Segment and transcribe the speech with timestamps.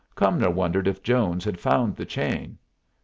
[0.15, 2.57] Cumnor wondered if Jones had found the chain.